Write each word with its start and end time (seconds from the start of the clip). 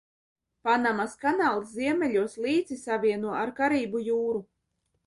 Panamas 0.67 1.13
kanāls 1.25 1.75
ziemeļos 1.75 2.39
līci 2.47 2.81
savieno 2.87 3.39
ar 3.45 3.57
Karību 3.63 4.07
jūru. 4.11 4.47